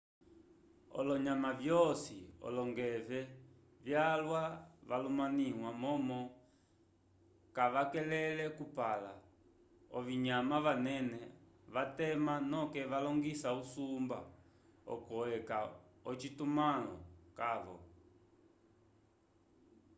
[0.97, 3.19] olonyamovyosi olongeve
[3.85, 4.43] vyalwa
[4.89, 6.21] valumaniwa momo
[7.55, 8.21] kavakele
[8.57, 9.13] kupala
[9.97, 11.21] ovinyama vanene
[11.73, 14.19] vatema noke valingisa usumba
[14.93, 15.59] oco eca
[16.09, 16.97] ocitumãlo
[17.37, 17.77] cavo